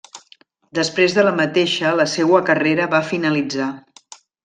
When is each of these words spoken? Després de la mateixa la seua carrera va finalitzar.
Després 0.77 1.17
de 1.17 1.27
la 1.27 1.35
mateixa 1.41 1.93
la 2.01 2.09
seua 2.17 2.43
carrera 2.51 2.91
va 2.97 3.07
finalitzar. 3.15 3.73